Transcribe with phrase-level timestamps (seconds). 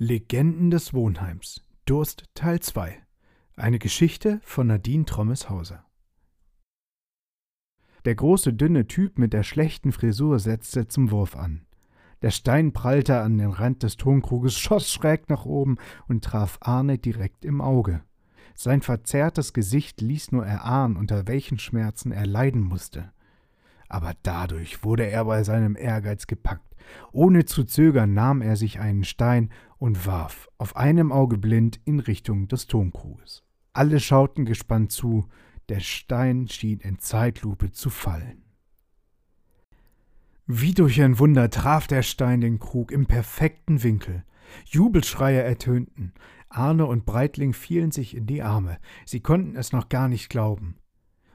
[0.00, 3.02] Legenden des Wohnheims Durst Teil 2
[3.56, 5.84] Eine Geschichte von Nadine Trommeshauser
[8.04, 11.66] Der große, dünne Typ mit der schlechten Frisur setzte zum Wurf an.
[12.22, 16.98] Der Stein prallte an den Rand des Tonkruges, schoss schräg nach oben und traf Arne
[16.98, 18.00] direkt im Auge.
[18.54, 23.10] Sein verzerrtes Gesicht ließ nur erahnen, unter welchen Schmerzen er leiden musste.
[23.88, 26.68] Aber dadurch wurde er bei seinem Ehrgeiz gepackt.
[27.12, 32.00] Ohne zu zögern nahm er sich einen Stein und warf, auf einem Auge blind, in
[32.00, 33.44] Richtung des Tonkruges.
[33.72, 35.28] Alle schauten gespannt zu,
[35.68, 38.42] der Stein schien in Zeitlupe zu fallen.
[40.46, 44.24] Wie durch ein Wunder traf der Stein den Krug im perfekten Winkel.
[44.64, 46.14] Jubelschreie ertönten.
[46.48, 48.78] Arne und Breitling fielen sich in die Arme.
[49.04, 50.78] Sie konnten es noch gar nicht glauben.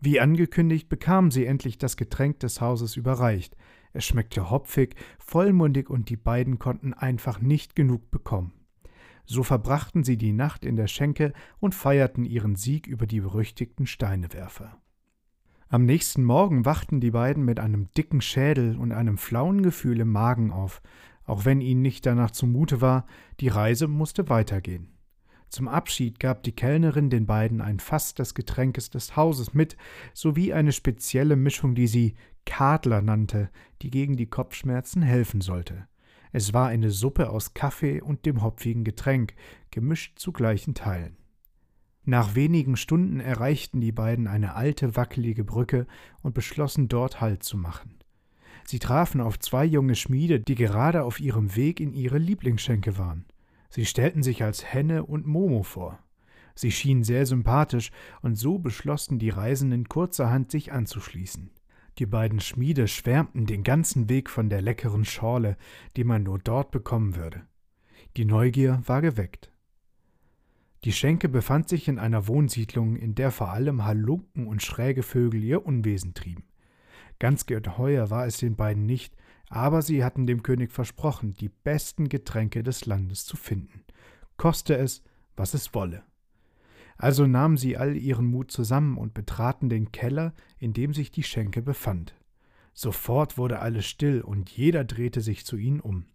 [0.00, 3.56] Wie angekündigt bekamen sie endlich das Getränk des Hauses überreicht.
[3.94, 8.52] Es schmeckte hopfig, vollmundig und die beiden konnten einfach nicht genug bekommen.
[9.24, 13.86] So verbrachten sie die Nacht in der Schenke und feierten ihren Sieg über die berüchtigten
[13.86, 14.76] Steinewerfer.
[15.68, 20.10] Am nächsten Morgen wachten die beiden mit einem dicken Schädel und einem flauen Gefühl im
[20.10, 20.82] Magen auf,
[21.24, 23.06] auch wenn ihnen nicht danach zumute war,
[23.40, 24.90] die Reise musste weitergehen.
[25.48, 29.76] Zum Abschied gab die Kellnerin den beiden ein Fass des Getränkes des Hauses mit,
[30.12, 33.50] sowie eine spezielle Mischung, die sie Kadler nannte,
[33.82, 35.86] die gegen die Kopfschmerzen helfen sollte.
[36.32, 39.34] Es war eine Suppe aus Kaffee und dem hopfigen Getränk,
[39.70, 41.16] gemischt zu gleichen Teilen.
[42.04, 45.86] Nach wenigen Stunden erreichten die beiden eine alte, wackelige Brücke
[46.22, 47.94] und beschlossen, dort Halt zu machen.
[48.66, 53.24] Sie trafen auf zwei junge Schmiede, die gerade auf ihrem Weg in ihre Lieblingsschenke waren.
[53.70, 55.98] Sie stellten sich als Henne und Momo vor.
[56.54, 57.90] Sie schienen sehr sympathisch,
[58.22, 61.50] und so beschlossen die Reisenden kurzerhand, sich anzuschließen.
[61.98, 65.56] Die beiden Schmiede schwärmten den ganzen Weg von der leckeren Schorle,
[65.96, 67.42] die man nur dort bekommen würde.
[68.16, 69.50] Die Neugier war geweckt.
[70.84, 75.42] Die Schenke befand sich in einer Wohnsiedlung, in der vor allem Halunken und schräge Vögel
[75.42, 76.44] ihr Unwesen trieben.
[77.18, 79.16] Ganz geheuer war es den beiden nicht,
[79.48, 83.84] aber sie hatten dem König versprochen, die besten Getränke des Landes zu finden,
[84.36, 85.02] koste es,
[85.36, 86.02] was es wolle.
[86.96, 91.22] Also nahmen sie all ihren Mut zusammen und betraten den Keller, in dem sich die
[91.22, 92.14] Schenke befand.
[92.72, 96.06] Sofort wurde alles still und jeder drehte sich zu ihnen um.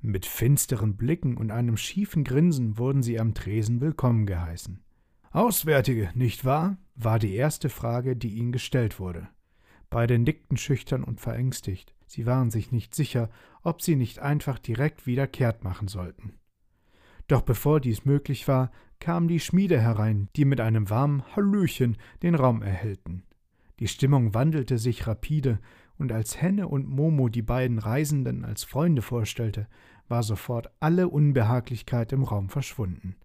[0.00, 4.82] Mit finsteren Blicken und einem schiefen Grinsen wurden sie am Tresen willkommen geheißen.
[5.30, 6.78] Auswärtige, nicht wahr?
[6.94, 9.28] war die erste Frage, die ihnen gestellt wurde.
[9.88, 11.94] Beide nickten schüchtern und verängstigt.
[12.06, 13.30] Sie waren sich nicht sicher,
[13.62, 16.34] ob sie nicht einfach direkt wieder kehrt machen sollten.
[17.28, 22.34] Doch bevor dies möglich war, kamen die Schmiede herein, die mit einem warmen Hallöchen den
[22.34, 23.24] Raum erhellten.
[23.80, 25.58] Die Stimmung wandelte sich rapide,
[25.98, 29.66] und als Henne und Momo die beiden Reisenden als Freunde vorstellte,
[30.08, 33.16] war sofort alle Unbehaglichkeit im Raum verschwunden.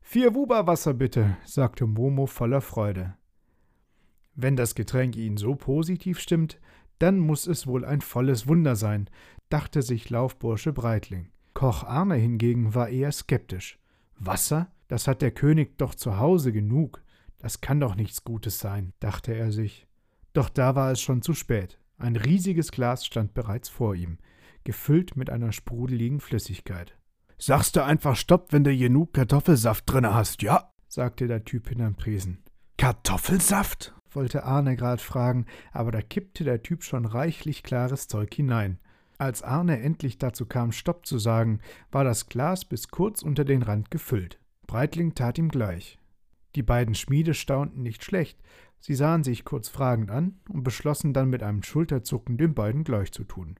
[0.00, 3.14] Vier Wuberwasser bitte, sagte Momo voller Freude.
[4.34, 6.60] Wenn das Getränk ihn so positiv stimmt,
[6.98, 9.08] dann muss es wohl ein volles Wunder sein,
[9.48, 11.28] dachte sich Laufbursche Breitling.
[11.54, 13.78] Koch Arne hingegen war eher skeptisch.
[14.18, 14.72] Wasser?
[14.88, 17.02] Das hat der König doch zu Hause genug.
[17.38, 19.86] Das kann doch nichts Gutes sein, dachte er sich.
[20.32, 21.78] Doch da war es schon zu spät.
[21.98, 24.18] Ein riesiges Glas stand bereits vor ihm,
[24.64, 26.96] gefüllt mit einer sprudeligen Flüssigkeit.
[27.38, 30.72] Sagst du einfach Stopp, wenn du genug Kartoffelsaft drinne hast, ja?
[30.88, 32.42] sagte der Typ hinterm Tresen.
[32.76, 33.94] Kartoffelsaft?
[34.10, 38.78] wollte Arne grad fragen, aber da kippte der Typ schon reichlich klares Zeug hinein.
[39.18, 41.58] Als Arne endlich dazu kam, Stopp zu sagen,
[41.90, 44.38] war das Glas bis kurz unter den Rand gefüllt.
[44.68, 45.98] Breitling tat ihm gleich.
[46.54, 48.40] Die beiden Schmiede staunten nicht schlecht,
[48.78, 53.10] sie sahen sich kurz fragend an und beschlossen dann mit einem Schulterzucken den beiden gleich
[53.12, 53.56] zu tun.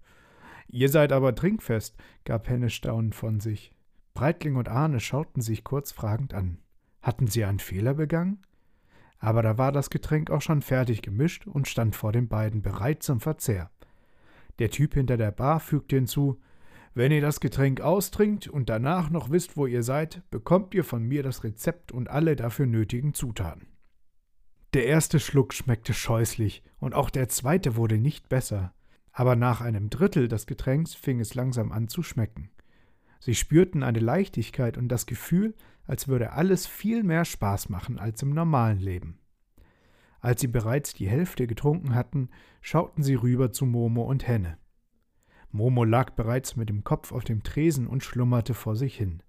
[0.69, 3.73] Ihr seid aber trinkfest, gab Henne staunend von sich.
[4.15, 6.59] Breitling und Arne schauten sich kurz fragend an.
[7.03, 8.43] Hatten sie einen Fehler begangen?
[9.19, 13.03] Aber da war das Getränk auch schon fertig gemischt und stand vor den beiden bereit
[13.03, 13.71] zum Verzehr.
[14.59, 16.41] Der Typ hinter der Bar fügte hinzu:
[16.95, 21.03] Wenn ihr das Getränk austrinkt und danach noch wisst, wo ihr seid, bekommt ihr von
[21.03, 23.69] mir das Rezept und alle dafür nötigen Zutaten.
[24.75, 28.75] Der erste Schluck schmeckte scheußlich und auch der zweite wurde nicht besser.
[29.13, 32.51] Aber nach einem Drittel des Getränks fing es langsam an zu schmecken.
[33.19, 35.55] Sie spürten eine Leichtigkeit und das Gefühl,
[35.87, 39.19] als würde alles viel mehr Spaß machen als im normalen Leben.
[40.29, 42.29] Als sie bereits die Hälfte getrunken hatten,
[42.61, 44.59] schauten sie rüber zu Momo und Henne.
[45.53, 49.23] Momo lag bereits mit dem Kopf auf dem Tresen und schlummerte vor sich hin.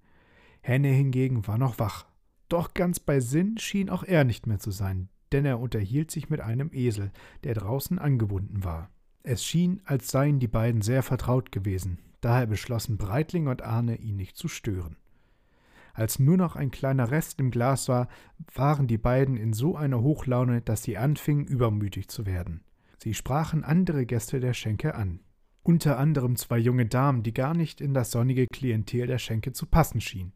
[0.59, 2.05] Henne hingegen war noch wach.
[2.49, 6.29] Doch ganz bei Sinn schien auch er nicht mehr zu sein, denn er unterhielt sich
[6.29, 7.13] mit einem Esel,
[7.45, 8.89] der draußen angebunden war.
[9.23, 14.17] Es schien, als seien die beiden sehr vertraut gewesen, Daher beschlossen Breitling und Arne, ihn
[14.17, 14.97] nicht zu stören.
[15.93, 18.07] Als nur noch ein kleiner Rest im Glas war,
[18.53, 22.63] waren die beiden in so einer Hochlaune, dass sie anfingen, übermütig zu werden.
[22.97, 25.21] Sie sprachen andere Gäste der Schenke an.
[25.63, 29.65] Unter anderem zwei junge Damen, die gar nicht in das sonnige Klientel der Schenke zu
[29.65, 30.33] passen schienen.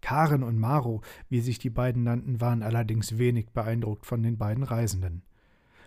[0.00, 4.64] Karen und Maro, wie sich die beiden nannten, waren allerdings wenig beeindruckt von den beiden
[4.64, 5.22] Reisenden.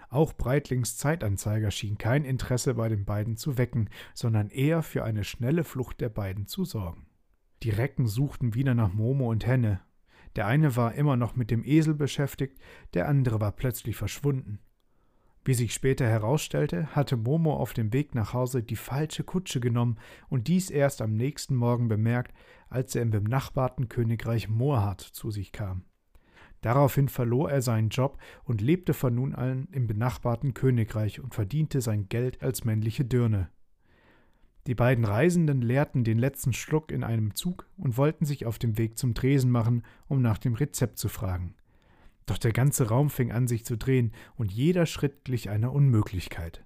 [0.09, 5.23] Auch Breitlings Zeitanzeiger schien kein Interesse bei den beiden zu wecken, sondern eher für eine
[5.23, 7.07] schnelle Flucht der beiden zu sorgen.
[7.63, 9.79] Die Recken suchten wieder nach Momo und Henne.
[10.35, 12.59] Der eine war immer noch mit dem Esel beschäftigt,
[12.93, 14.59] der andere war plötzlich verschwunden.
[15.45, 19.97] Wie sich später herausstellte, hatte Momo auf dem Weg nach Hause die falsche Kutsche genommen
[20.27, 22.33] und dies erst am nächsten Morgen bemerkt,
[22.69, 25.85] als er im benachbarten Königreich Moorhardt zu sich kam.
[26.59, 31.79] Daraufhin verlor er seinen Job und lebte von nun an im benachbarten Königreich und verdiente
[31.79, 33.49] sein Geld als männliche Dirne.
[34.65, 38.77] Die beiden Reisenden leerten den letzten Schluck in einem Zug und wollten sich auf dem
[38.77, 41.55] Weg zum Tresen machen, um nach dem Rezept zu fragen.
[42.25, 46.65] Doch der ganze Raum fing an sich zu drehen, und jeder Schritt glich einer Unmöglichkeit.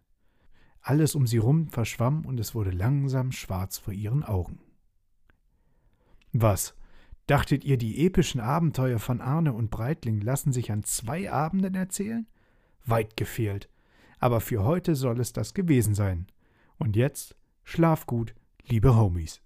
[0.81, 4.59] Alles um sie rum verschwamm, und es wurde langsam schwarz vor ihren Augen.
[6.31, 6.75] Was?
[7.25, 12.27] Dachtet ihr, die epischen Abenteuer von Arne und Breitling lassen sich an zwei Abenden erzählen?
[12.85, 13.69] Weit gefehlt.
[14.19, 16.27] Aber für heute soll es das gewesen sein.
[16.77, 17.35] Und jetzt
[17.67, 18.33] schlaf gut,
[18.65, 19.41] liebe Homies.